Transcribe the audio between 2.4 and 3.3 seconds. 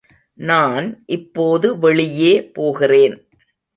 போகிறேன்.